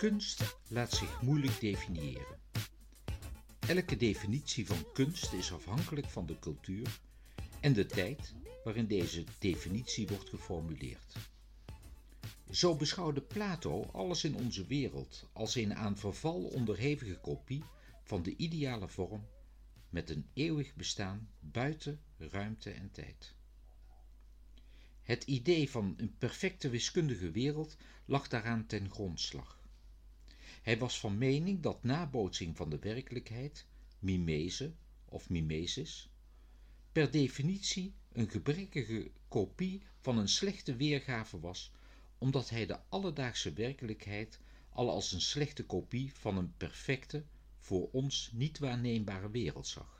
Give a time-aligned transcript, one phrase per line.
[0.00, 2.38] Kunst laat zich moeilijk definiëren.
[3.58, 7.00] Elke definitie van kunst is afhankelijk van de cultuur
[7.60, 8.34] en de tijd
[8.64, 11.16] waarin deze definitie wordt geformuleerd.
[12.50, 17.64] Zo beschouwde Plato alles in onze wereld als een aan verval onderhevige kopie
[18.02, 19.26] van de ideale vorm
[19.88, 23.34] met een eeuwig bestaan buiten ruimte en tijd.
[25.02, 29.59] Het idee van een perfecte wiskundige wereld lag daaraan ten grondslag.
[30.60, 33.66] Hij was van mening dat nabootsing van de werkelijkheid,
[33.98, 34.72] mimese
[35.04, 36.10] of mimesis,
[36.92, 41.72] per definitie een gebrekkige kopie van een slechte weergave was,
[42.18, 47.24] omdat hij de alledaagse werkelijkheid al als een slechte kopie van een perfecte,
[47.58, 49.99] voor ons niet waarneembare wereld zag.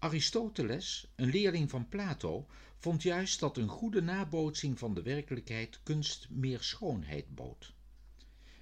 [0.00, 2.46] Aristoteles, een leerling van Plato,
[2.78, 7.74] vond juist dat een goede nabootsing van de werkelijkheid kunst meer schoonheid bood.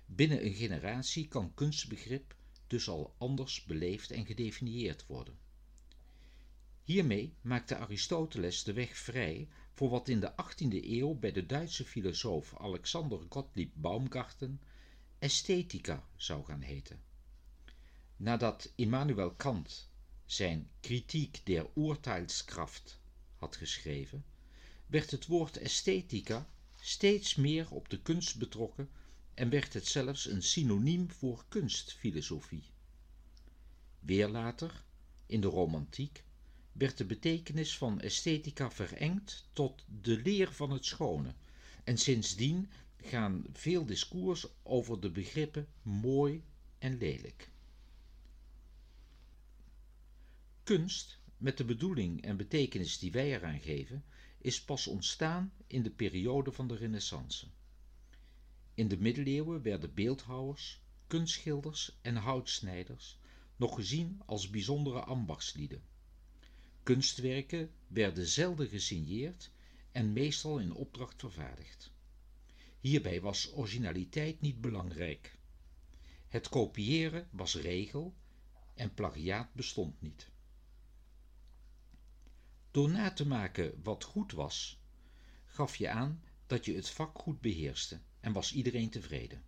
[0.07, 5.39] Binnen een generatie kan kunstbegrip dus al anders beleefd en gedefinieerd worden.
[6.85, 11.85] Hiermee maakte Aristoteles de weg vrij voor wat in de 18e eeuw bij de Duitse
[11.85, 14.61] filosoof Alexander Gottlieb Baumgarten
[15.19, 17.03] esthetica zou gaan heten.
[18.17, 19.91] Nadat Immanuel Kant
[20.27, 23.01] zijn Kritiek der Urteilskraft
[23.37, 24.25] had geschreven,
[24.87, 26.49] werd het woord esthetica
[26.81, 28.91] steeds meer op de kunst betrokken
[29.35, 32.65] en werd het zelfs een synoniem voor kunstfilosofie.
[34.01, 34.85] Weer later,
[35.27, 36.25] in de romantiek,
[36.73, 41.35] werd de betekenis van esthetica verengd tot de leer van het schone,
[41.85, 46.45] en sindsdien gaan veel discours over de begrippen mooi
[46.79, 47.51] en lelijk.
[50.67, 54.05] Kunst, met de bedoeling en betekenis die wij eraan geven,
[54.39, 57.47] is pas ontstaan in de periode van de Renaissance.
[58.75, 63.19] In de middeleeuwen werden beeldhouwers, kunstschilders en houtsnijders
[63.57, 65.83] nog gezien als bijzondere ambachtslieden.
[66.83, 69.51] Kunstwerken werden zelden gesigneerd
[69.93, 71.93] en meestal in opdracht vervaardigd.
[72.81, 75.39] Hierbij was originaliteit niet belangrijk.
[76.29, 78.15] Het kopiëren was regel
[78.75, 80.35] en plagiaat bestond niet.
[82.77, 84.81] Door na te maken wat goed was,
[85.45, 89.43] gaf je aan dat je het vak goed beheerste en was iedereen tevreden.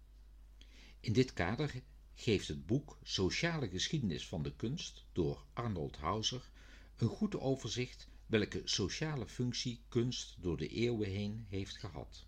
[1.01, 1.83] In dit kader
[2.15, 6.51] geeft het boek Sociale geschiedenis van de kunst door Arnold Hauser
[6.97, 12.27] een goed overzicht welke sociale functie kunst door de eeuwen heen heeft gehad.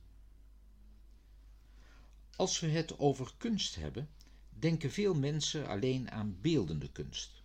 [2.37, 4.11] Als we het over kunst hebben,
[4.51, 7.43] denken veel mensen alleen aan beeldende kunst.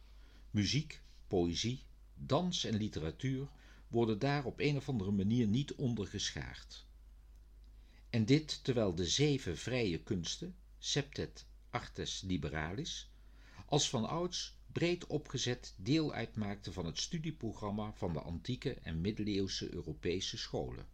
[0.52, 1.84] Muziek, poëzie,
[2.18, 3.48] dans en literatuur
[3.88, 6.86] worden daar op een of andere manier niet onder geschaard.
[8.10, 13.10] En dit terwijl de zeven vrije kunsten, septet artes liberalis,
[13.66, 19.74] als van ouds breed opgezet deel uitmaakten van het studieprogramma van de antieke en middeleeuwse
[19.74, 20.88] Europese scholen.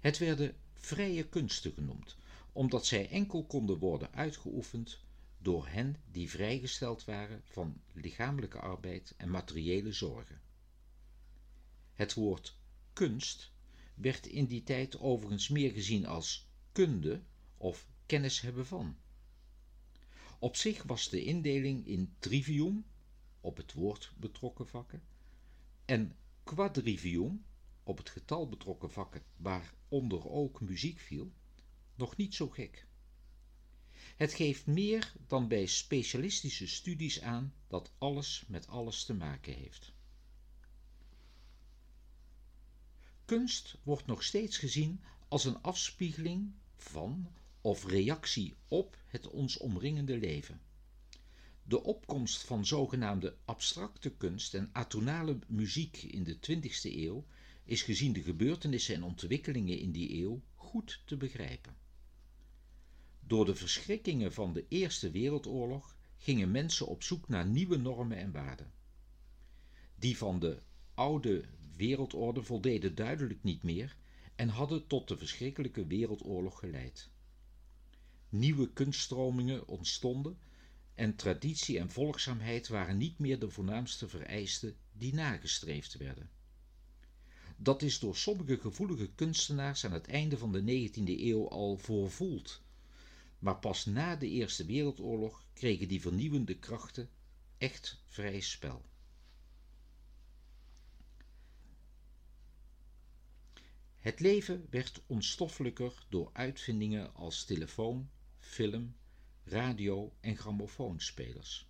[0.00, 2.16] Het werden vrije kunsten genoemd,
[2.52, 4.98] omdat zij enkel konden worden uitgeoefend
[5.42, 10.40] door hen die vrijgesteld waren van lichamelijke arbeid en materiële zorgen.
[11.92, 12.56] Het woord
[12.92, 13.52] kunst
[13.94, 17.22] werd in die tijd overigens meer gezien als kunde
[17.56, 18.96] of kennis hebben van.
[20.38, 22.84] Op zich was de indeling in trivium,
[23.40, 25.02] op het woord betrokken vakken,
[25.84, 27.44] en quadrivium,
[27.82, 31.32] op het getal betrokken vakken waaronder ook muziek viel,
[31.94, 32.86] nog niet zo gek.
[34.16, 39.92] Het geeft meer dan bij specialistische studies aan dat alles met alles te maken heeft.
[43.24, 50.18] Kunst wordt nog steeds gezien als een afspiegeling van of reactie op het ons omringende
[50.18, 50.60] leven.
[51.62, 57.26] De opkomst van zogenaamde abstracte kunst en atonale muziek in de 20e eeuw
[57.64, 61.76] is gezien de gebeurtenissen en ontwikkelingen in die eeuw goed te begrijpen.
[63.26, 68.32] Door de verschrikkingen van de Eerste Wereldoorlog gingen mensen op zoek naar nieuwe normen en
[68.32, 68.72] waarden.
[69.94, 70.62] Die van de
[70.94, 71.44] oude
[71.76, 73.96] wereldorde voldeden duidelijk niet meer
[74.34, 77.10] en hadden tot de verschrikkelijke wereldoorlog geleid.
[78.28, 80.38] Nieuwe kunststromingen ontstonden
[80.94, 86.30] en traditie en volgzaamheid waren niet meer de voornaamste vereisten die nagestreefd werden.
[87.56, 92.62] Dat is door sommige gevoelige kunstenaars aan het einde van de 19e eeuw al voorvoeld
[93.42, 97.08] maar pas na de Eerste Wereldoorlog kregen die vernieuwende krachten
[97.58, 98.84] echt vrij spel.
[103.98, 108.96] Het leven werd onstoffelijker door uitvindingen als telefoon, film,
[109.44, 111.68] radio en grammofoonspelers.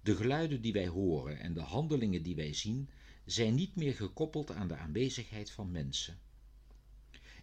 [0.00, 2.90] De geluiden die wij horen en de handelingen die wij zien
[3.24, 6.18] zijn niet meer gekoppeld aan de aanwezigheid van mensen.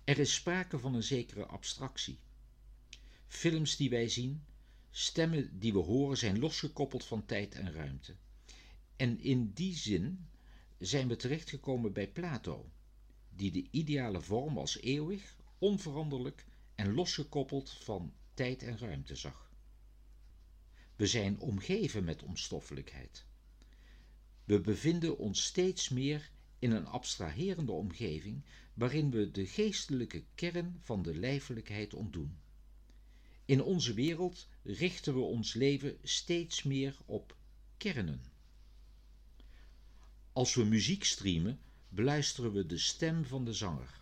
[0.04, 2.20] Er is sprake van een zekere abstractie.
[3.36, 4.46] Films die wij zien,
[4.90, 8.16] stemmen die we horen zijn losgekoppeld van tijd en ruimte.
[8.96, 10.28] En in die zin
[10.80, 12.72] zijn we terechtgekomen bij Plato,
[13.30, 16.46] die de ideale vorm als eeuwig, onveranderlijk
[16.76, 19.52] en losgekoppeld van tijd en ruimte zag.
[20.96, 23.26] We zijn omgeven met onstoffelijkheid.
[24.44, 28.44] We bevinden ons steeds meer in een abstraherende omgeving
[28.74, 32.44] waarin we de geestelijke kern van de lijfelijkheid ontdoen.
[33.46, 37.36] In onze wereld richten we ons leven steeds meer op
[37.78, 38.22] kernen.
[40.34, 41.60] Als we muziek streamen,
[41.90, 44.02] beluisteren we de stem van de zanger.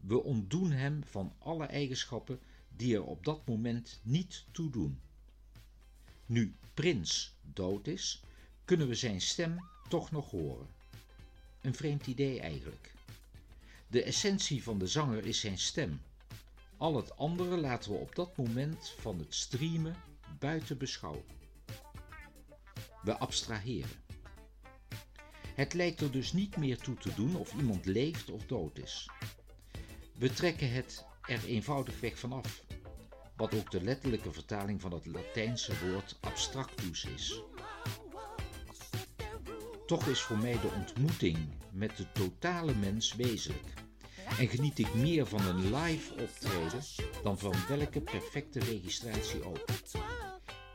[0.00, 2.40] We ontdoen hem van alle eigenschappen
[2.76, 5.00] die er op dat moment niet toe doen.
[6.26, 8.22] Nu Prins dood is,
[8.64, 10.66] kunnen we zijn stem toch nog horen.
[11.60, 12.92] Een vreemd idee eigenlijk.
[13.88, 16.00] De essentie van de zanger is zijn stem.
[16.82, 19.96] Al het andere laten we op dat moment van het streamen
[20.38, 21.24] buiten beschouwen.
[23.02, 24.04] We abstraheren.
[25.54, 29.10] Het lijkt er dus niet meer toe te doen of iemand leeft of dood is.
[30.18, 32.64] We trekken het er eenvoudigweg vanaf,
[33.36, 37.42] wat ook de letterlijke vertaling van het Latijnse woord abstractus is.
[39.86, 41.38] Toch is voor mij de ontmoeting
[41.72, 43.81] met de totale mens wezenlijk.
[44.38, 46.82] En geniet ik meer van een live optreden
[47.22, 49.64] dan van welke perfecte registratie ook.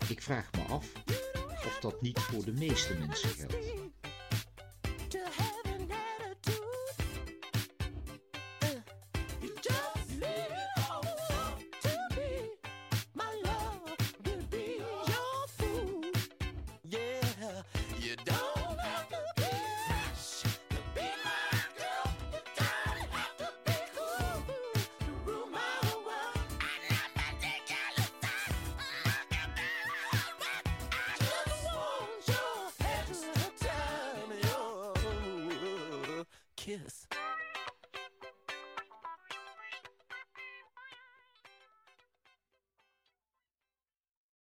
[0.08, 0.92] Ik vraag me af
[1.66, 3.56] of dat niet voor de meeste mensen geldt.
[36.68, 37.07] Kiss.